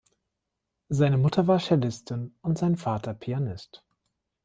Seine 0.89 1.19
Mutter 1.19 1.45
war 1.45 1.59
Cellistin 1.59 2.33
und 2.41 2.57
sein 2.57 2.75
Vater 2.75 3.13
Pianist. 3.13 3.83